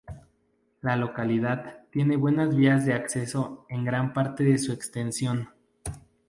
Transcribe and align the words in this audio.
La 0.81 0.95
localidad 0.95 1.81
tiene 1.91 2.15
buenas 2.17 2.55
vías 2.55 2.87
de 2.87 2.95
acceso 2.95 3.67
en 3.69 3.85
gran 3.85 4.13
parte 4.13 4.43
de 4.43 4.57
su 4.57 4.71
extensión. 4.71 5.49